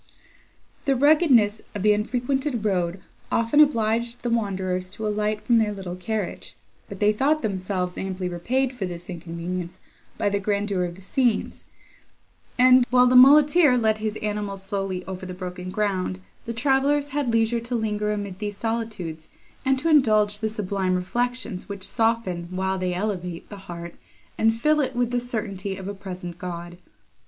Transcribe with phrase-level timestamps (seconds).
[0.85, 3.01] The ruggedness of the unfrequented road
[3.31, 6.55] often obliged the wanderers to alight from their little carriage,
[6.89, 9.79] but they thought themselves amply repaid for this inconvenience
[10.17, 11.65] by the grandeur of the scenes;
[12.57, 17.31] and, while the muleteer led his animals slowly over the broken ground, the travellers had
[17.31, 19.29] leisure to linger amid these solitudes,
[19.63, 23.93] and to indulge the sublime reflections, which soften, while they elevate, the heart,
[24.35, 26.79] and fill it with the certainty of a present God!